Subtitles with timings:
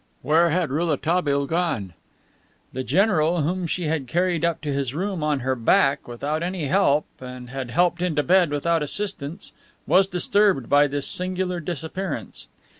[0.23, 1.93] Where had Rouletabille gone?
[2.73, 6.65] The general, whom she had carried up to his room on her back, without any
[6.65, 9.53] help, and had helped into bed without assistance,
[9.85, 12.47] was disturbed by this singular disappearance.